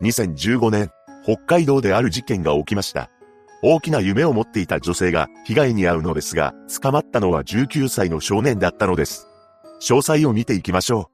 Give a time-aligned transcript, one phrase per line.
[0.00, 0.92] 2015年、
[1.24, 3.10] 北海道である事件が起きました。
[3.64, 9.26] 大きな夢を持っていた女性が被害に遭うのですが、捕まったのは19歳の少年だったのです。
[9.80, 11.10] 詳細を見ていきましょ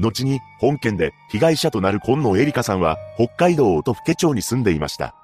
[0.00, 0.02] う。
[0.02, 5.14] 後に、本件で被害者となる今野エリカさんは、北海道音更町に住んでいました。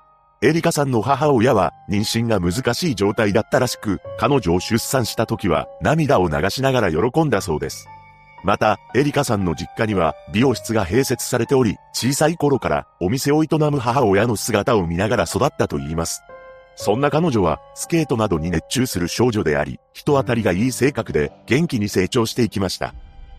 [0.40, 7.88] エリカさんの母親は、妊娠が難しい状態だったらしく、彼女を出産した時は、涙を流しながら喜んだそうです。
[8.42, 16.22] また、エリカさんの実家には美容室が併設されており、小さい頃からお店を営む母親の姿を見ながら育ったと言います。
[16.76, 22.94] そんな彼女は、スケートなどに熱中する少女であり、人当たりがいい性格で元気に成長していきました。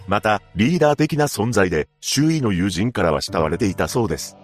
[0.08, 4.38] また、リーダー的な存在で、周囲の友人からは慕われていたそうです。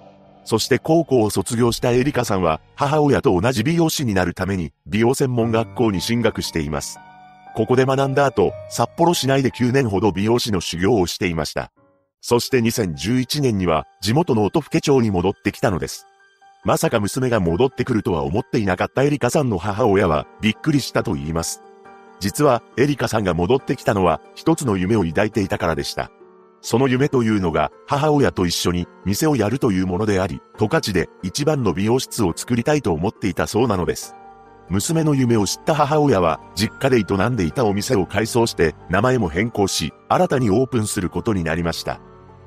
[0.44, 7.00] そして高校を卒業したエリカさんは、母親と同じ美容師になるために、美容専門学校に進学しています。
[7.58, 11.72] ここで学んだ後、札幌市内で9年ほど美容師の修行をしていました。
[12.22, 16.06] そして2011年には地元の音更町に戻ってきたのです。
[16.64, 21.64] まさか娘が戻ってくるとは思っていなかったエリカさんの母親はびっくりしたと言います。
[22.20, 26.12] 実はエリカさんが戻ってきたのは一つの夢を抱いていたからでした。
[26.62, 34.14] その夢というのが母親と一緒に店をやるというものであり、十勝で一番の美容室を作りたいと思っていたそうなのです。
[34.70, 42.00] 娘の夢を知った母親は、実家で営んでいたお店を改装して、名前も変更し、新たにオープンすることになりました。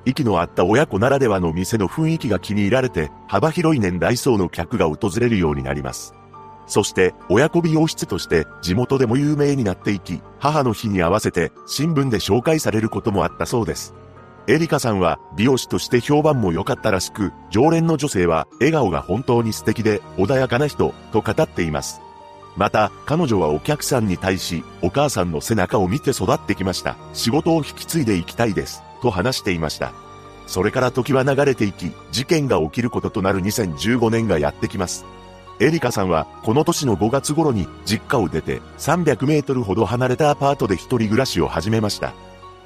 [0.05, 6.15] 息の合った親子ならではの店の雰囲気が気に入られて、幅広い年代層の客が訪れるようになります。
[6.67, 13.95] そして、親子美容室として地元でも有名になっていき、母の日に合わせて新聞で紹介されることもあったそうです。
[14.47, 22.01] エリカさんは美容師として評判も良かったらしく、常連の女性は笑顔が本当に素敵で穏やかな人と語っています。
[22.57, 26.97] また、彼女はお客さんに対し、お母さんの背中を見て育ってきました。
[27.13, 28.83] 仕事を引き継いでいきたいです。
[29.03, 29.93] と話していました。
[30.47, 35.05] それから時は流れていき、事件が起きることとなる2015年がやってきます。
[35.61, 42.15] エリカさんは、この年の5月頃に実家を出て、300メートルほど離れたアパートで一人暮らしを始めました。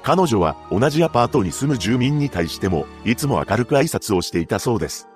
[0.01, 5.07] 彼女は同じアパートに住む住民に対しても、いつも明るく挨拶をしていたそうです。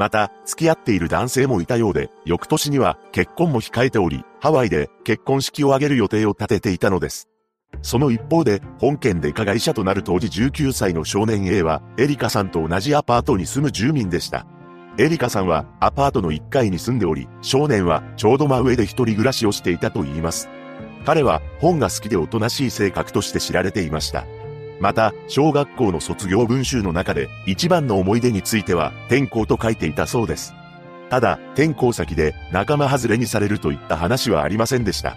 [0.00, 7.28] また、付き合っている男性もいたようで、翌年には結婚も控えており、ハワイで結婚式を挙げる予定を立てていたのです。
[7.82, 14.46] その一方で、本件で加害者となる当時19歳の少年 A は、エリカさんと同じアパートに住む住民でした。
[14.96, 20.48] エリカさんはアパートの1階に住んでおり、少年はちょうど真上で一人暮らしをしていたと言います。
[21.04, 24.24] 彼は本が好きでおとなしい性格として知られていました。
[24.80, 30.54] また、小学校の卒業文集の中で一番の思い出については転校と書いていたそうです。
[31.10, 35.16] ただ、転校先で仲間外れにされるといった話はありませんでした。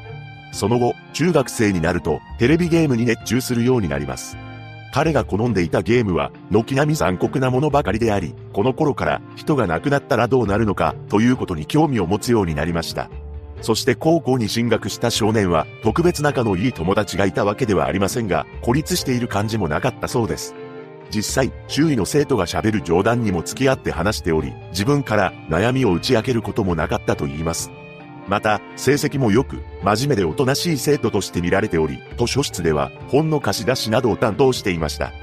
[0.52, 4.38] その後、中学生になるとテレビゲームに熱中するようになります。
[4.94, 13.09] 彼が好んでいたゲームは、軒並み残酷なものばかりであり、この頃から人が亡くなったらどうなるのかということに興味を持つようになりました。
[13.63, 20.53] そして高校に進学した少年は特別仲のいい友達がいたわけではありませんが、孤立している感じもなかったそうです。
[21.09, 27.72] 実際、周囲の生徒が喋る冗談にも付き合って話しており、自分から悩みを打ち明けることもなかったと言います。
[28.28, 35.13] また、成績も良く、真面目でおとなしい生徒として見られており、図書室では本の貸し出しなどを担当していました。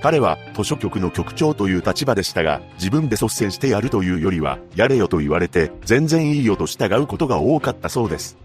[0.00, 8.36] 彼は図書局の局長という立場でしたが、自分で率先してやるというよりは、やれよと言われて、全然いいよと従うことが多かったそうです。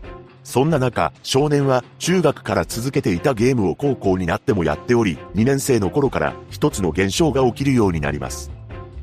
[0.43, 8.51] そんな中、少年は中学から続けていたゲームを高校になってもやっており、2年生の頃から一つの現象が起きるようになります。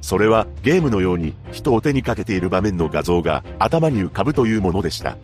[0.01, 5.17] それはゲームのように人を手にかけている場面の画像が頭に浮かぶというものでした。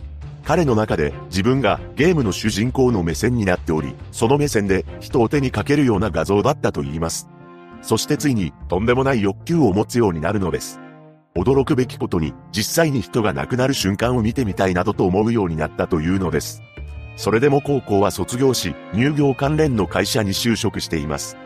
[0.46, 7.28] 彼の中で自分がゲームの主人公の目線になっており、その目線で人を手にかけるような画像だったと言います。
[7.82, 10.78] そしてついにとんでもない欲求を持つようになるのです。
[11.36, 16.62] 驚くべきことに実際に人が亡くなる瞬間を見てみたいなどと思うようになったというのです。
[17.16, 21.36] それでも高校は卒業し、乳業関連の会社に就職しています。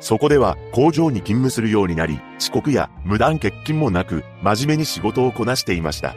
[0.00, 6.16] そこでは工場に勤務するようになり、遅刻や無断欠勤もなく、真面目に仕事をこなしていました。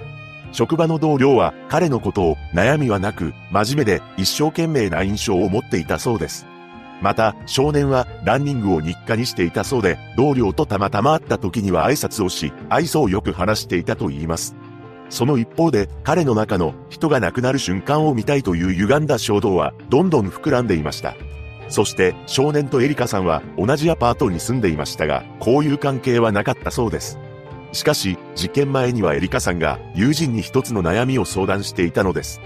[0.52, 6.46] 職場の同僚は彼のことを悩みはなく、真面目で一生懸命な印象を持っていたそうです。
[7.02, 14.56] また、少年はランニングを日課にしていたそうで、同僚とたまたま会った時には挨拶をし、愛想をよく話していたと言います。
[15.10, 21.16] その一方で、彼の中の人が亡くなる瞬間を見たいという歪んだ衝動は、どんどん膨らんでいました。
[21.70, 27.18] そして、少年とエリカさんは同じアパートに住んでいましたが、こういう関係はなかったそうです。
[27.72, 32.42] しかし、事件前にはエリカさんが友人に一つの悩みを相談していたのです。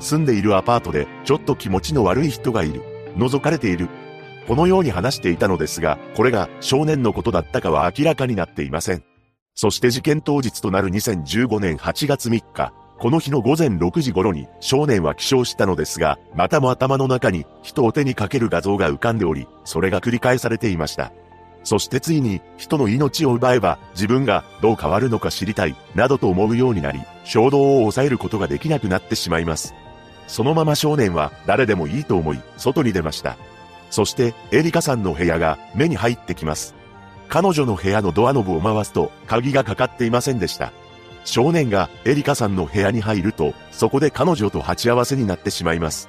[0.00, 2.82] 住んでいるアパートでちょっと気持ちの悪い人がいる。
[3.16, 3.88] 覗かれている。
[4.48, 9.04] このように話していたのですが、これが少年のことだったかは明らかになっていません。
[9.54, 21.12] そして事件当日となる2015年8月3日、この日の午前6時頃に少年は起床したのですが、またも頭の中に人を手にかける画像が浮かんでおり、それが繰り返されていました。
[21.64, 29.74] そしてついに人の命を奪えば自分がどう変わるのか知りたい、などと思うようになり、衝動を抑えることができなくなってしまいます。
[30.26, 33.36] そのまま少年は誰でもいいと思い、外に出ました。
[33.90, 36.74] そして、エリカさんの部屋が目に入ってきます。
[37.28, 40.72] 彼女の部屋のドアノブを回すと、鍵がかかっていませんでした。
[41.24, 46.08] 少年がエリカさんの部屋に入ると、そこで彼女と鉢合わせになってしまいます。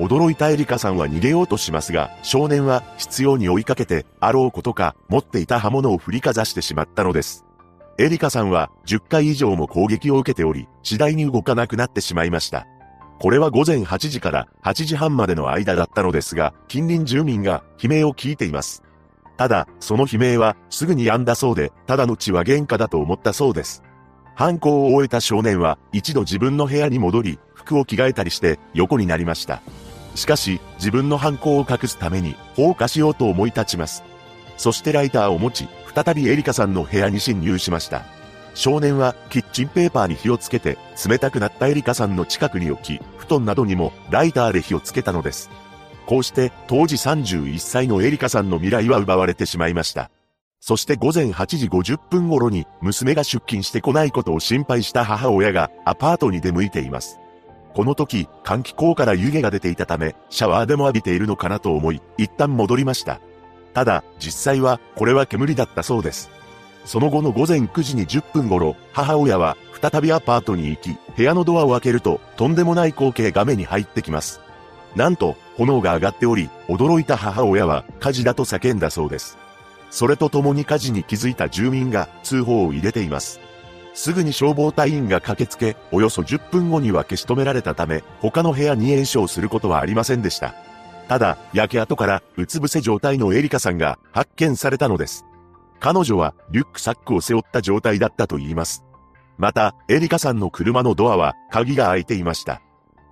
[0.00, 7.44] 驚いたエリカさんは逃げようとしますが、少年は必要に追いかけて、あろうことか、持っていた刃物を振りかざしてしまったのです。
[7.98, 12.66] エリカさんは10回以上も攻撃を受けており、次第に動かなくなってしまいました。
[13.18, 18.82] これは午前8時から8時半までの間だったのですが、近隣住民が悲鳴を聞いています。
[19.36, 23.82] ただ、その悲鳴はすぐに止んだそうで、ただの血は喧嘩だと思ったそうです。
[24.34, 29.60] 犯行を終えた少年は一度自分の部屋に戻り、服を着替えたりして横になりました。
[30.14, 34.02] しかし、自分の犯行を隠すために放火しようと思い立ちます。
[34.56, 38.02] そしてライターを持ち、再びエリカさんの部屋に侵入しました。
[38.54, 40.76] 少年はキッチンペーパーに火をつけて、
[41.08, 45.50] 冷たくなったエリカさんの近くに置き、布団などにもライターで火をつけたのです。
[46.06, 50.10] こうして当時31歳のエリカさんの未来は奪われてしまいました。
[50.58, 57.19] そして午前8時50分頃に娘が出勤してこないことを心配した母親がアパートに出向いています。
[57.74, 63.20] この時、換気口から湯気が出ていたため、シャワーでも浴びているのかなと思い、一旦戻りました。
[63.74, 66.30] ただ、実際は、これは煙だったそうです。
[66.84, 74.40] その後の午前9時に10分頃、母親は、再びアパートに行き、部屋のドアを開けると、とんでもない光景が目に入ってきます。
[74.96, 79.38] なんと、炎が上がっており、驚いた母親は、火事だと叫んだそうです。
[79.90, 83.40] それとともに火事に気づいた住民が通報を入れています。
[83.94, 90.54] すぐに消防隊員が駆けつけ、およそ10分後には消し止められたため、他の部屋に延焼することはありませんでした。
[91.08, 95.26] ただ、焼け跡からうつ伏せ状態のエリカさんが発見されたのです。
[95.80, 98.84] 彼女はリュックサックを背負った状態だったと言います。
[99.38, 102.60] また、エリカさんの車のドアは鍵が開いていました。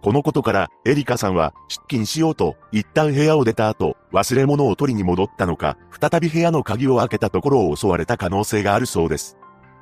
[0.02, 9.38] このことから、エリカさんは出勤しようと、一旦部屋を出た後、忘れ物を取りに戻ったのか、再び部屋の鍵を開けたところを襲われた可能性があるそうです。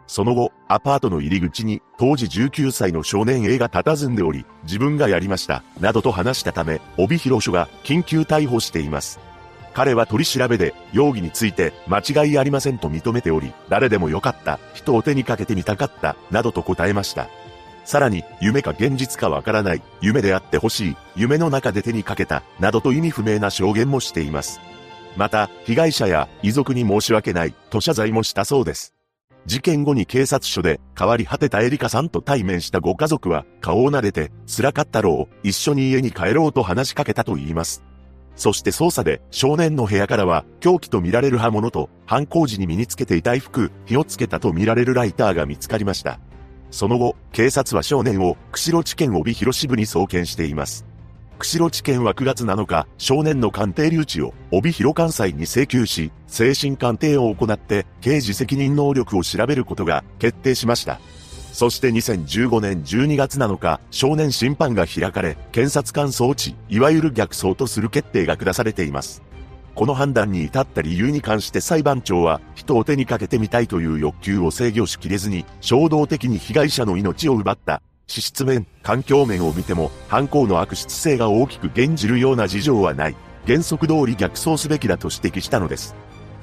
[0.07, 9.19] その後、アパートの入り口に、当時19歳の少年 A が佇んでおり、自分がやりました、などと話したため、帯広署が緊急逮捕しています。
[9.75, 17.29] 彼は取り調べで、容疑について、間違いありませんと認めており、誰でもよかった、人を手にかけてみたかった、などと答えました。
[17.85, 24.61] さらに、夢か現実かわからない、夢であってほしい、夢の中で手にかけた、などと意味不明な証言もしています。
[25.17, 28.96] また、被害者や遺族に申し訳ない、と謝罪もしたそうです。
[29.47, 37.85] 事件後に警察署で変わり果てたエリカさんと対面したご家族は顔を撫でて辛かったろう、一緒に家に帰ろうと話しかけたと言います。
[38.35, 46.19] そして捜査で少年の部屋からは凶器とみられる刃物と犯行時に身につけていた衣服、火をつけたとみられるライターが見つかりました。
[46.73, 50.85] その後、警察は少年を、釧路地検帯広支部に送検しています。
[51.39, 60.99] 釧路地検は9月7日、少年の鑑定留置を帯広関西に請求し、精神鑑定を行って刑事責任能力を調べることが決定しました。
[61.53, 69.23] そして2015年12月7日、少年審判が開かれ、検察官送致、いわゆる逆走とする決定が下されています。
[69.75, 77.83] この判断に至った理由に関して裁判長は、人を手にかけてみたいという欲求を制御しきれずに、衝動的に被害者の命を奪った。
[78.17, 83.17] 資質面、環境面を見ても、犯行の悪質性が大きく減じるような事情はない。
[83.47, 85.95] 原則通り逆走すべきだと指摘したのです。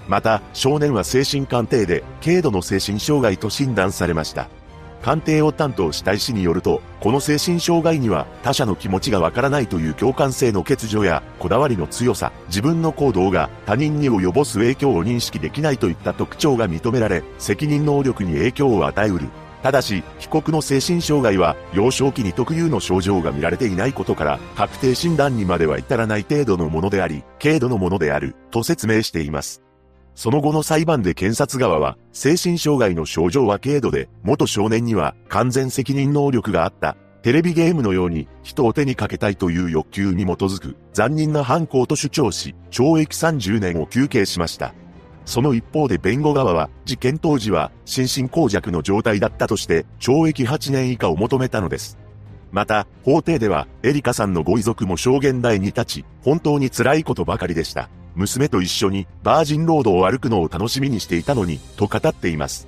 [0.07, 4.49] また、少年は精神鑑定で、軽度の精神障害と診断されました。
[5.01, 19.27] 鑑定を担当した医師によると、この精神障害には他者の気持ちがわからないという共感性の欠如や、こだわりの強さ、自分の行動が他人に及ぼす影響を認識できないといった特徴が認められ、責任能力に影響を与えうる。
[19.63, 29.63] ただし、被告の精神障害は、幼少期に特有の症状が見られていないことから、確定診断にまでは至らない程度のものであり、軽度のものである、と説明しています。
[30.15, 36.97] その後の裁判で検察側は、精神障害の症状は軽度で、元少年には完全責任能力があった。
[37.21, 44.73] テレビゲームのように人を手にかけたいという欲求に基づく残忍な犯行と主張し、懲役30年を求刑しました。
[45.25, 51.97] その一方で弁護側は、事件当時は心神耗弱の状態だったとして、懲役8年以下を求めたのです。
[52.51, 57.89] また、法廷では、エリカさんのご遺族も証言台に立ち、本当に辛いことばかりでした。
[58.15, 62.67] 娘と一緒にバージンロードを歩くのを楽しみにしていたのに、と語っています。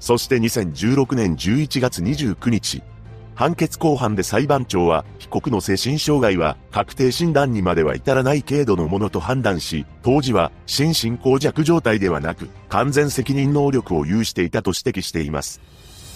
[0.00, 2.82] そして2016年11月29日、
[3.42, 15.60] 判決公判で裁判長は、被告の精神障害は、確定診断にまでは至らない程度のものと判断し、当時は、心神耗弱状態ではなく、完全責任能力を有していたと指摘しています。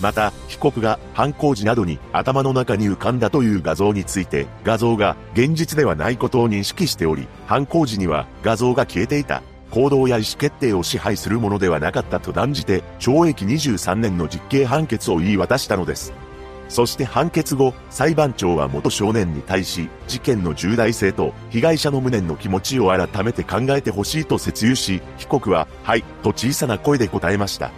[0.00, 9.42] また、被告が犯行時などに頭の中に浮かんだという画像について、画像が現実ではないことを認識しており、犯行時には画像が消えていた。
[9.72, 16.12] 行動や意思決定を支配するものではなかったと断じて、懲役23年の実刑判決を言い渡したのです。
[16.68, 27.70] そして判決後、裁判長は元少年に対し、事件の重大性と被害者の無念の気持ちを改めて考えてほしいと説諭し、被告は、はい、と小さな声で答えました。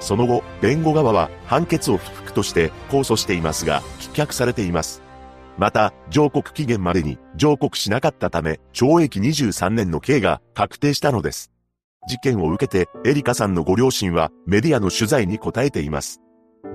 [0.00, 5.02] その後、弁護側は判決を不服として控訴していますが、棄却されています。
[5.58, 11.52] また、上告期限までに上告しなかったため、懲役23年の刑が確定したのです。
[12.08, 16.22] 事件を受けて、エリカさんのご両親はメディアの取材に答えています。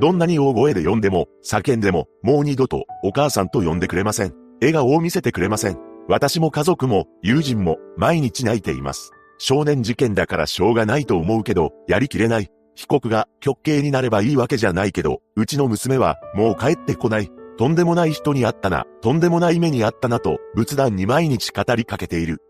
[0.01, 4.34] どんなに大声で呼んでも、叫んでも、もう二度とお母さんと呼んでくれません。
[4.62, 5.77] 笑顔を見せてくれません。
[6.08, 9.12] 私も家族も友人も毎日泣いています。
[9.38, 12.50] 少年事件だからしょうがないと思うけど、やりきれない。
[12.75, 17.30] 被告が極刑になればいいわけじゃないけど、うちの娘はもう帰ってこない。
[17.58, 22.42] とんでもない人に会ったな、とんでもない目にあったなと、仏壇に毎日語りかけている。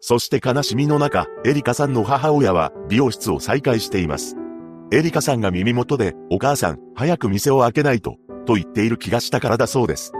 [0.00, 4.36] そして悲しみの中、エリカさんの母親は美容室を再開しています。
[4.92, 10.12] エリカさんが耳元で、お母さん、早く店を開けないと、と言っている気がしたからだそうです。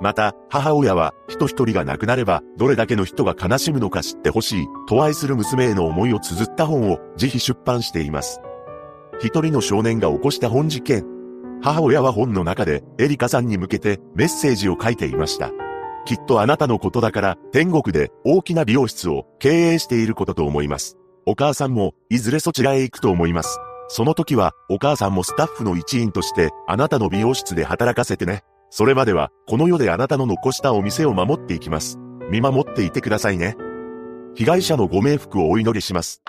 [0.00, 8.40] また、母親は、人一人が亡くなれば、どれだけの人が悲しむのか知ってほしい、と愛する娘への思いを綴った本を、自費出版しています。
[9.18, 11.04] 一人の少年が起こした本事件。
[11.60, 15.50] 母親は本の中でエリカさんに向けてメッセージを書いていました。
[16.04, 20.96] きっとあなたのことだから天国で大きな美容室を経営していることと思います。
[21.24, 23.60] お母さんもいずれそちらへ行くと思います。
[23.88, 28.42] その時はお母さんもスタッフの一員としてあなたの美容室で働かせてね。
[28.70, 31.98] それまではこの世であなたの残したお店を守っていきます。
[32.30, 33.56] 見守っていてくださいね。
[34.34, 36.22] 被害者のご冥福をお祈りします。